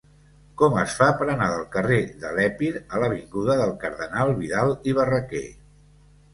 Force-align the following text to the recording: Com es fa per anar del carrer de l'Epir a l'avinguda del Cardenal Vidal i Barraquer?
Com 0.61 0.77
es 0.83 0.95
fa 1.01 1.09
per 1.19 1.27
anar 1.33 1.49
del 1.51 1.65
carrer 1.75 1.99
de 2.25 2.33
l'Epir 2.39 2.71
a 2.79 3.03
l'avinguda 3.05 3.61
del 3.63 3.77
Cardenal 3.87 4.35
Vidal 4.43 4.77
i 4.93 4.99
Barraquer? 5.03 5.47